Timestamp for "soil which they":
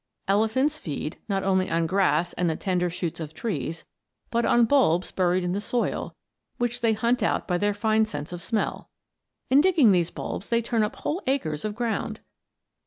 5.61-6.93